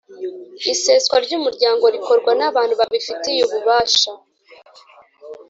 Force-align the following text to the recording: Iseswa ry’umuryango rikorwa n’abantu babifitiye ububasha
Iseswa 0.73 1.15
ry’umuryango 1.25 1.83
rikorwa 1.95 2.31
n’abantu 2.39 2.73
babifitiye 2.79 3.39
ububasha 3.47 4.11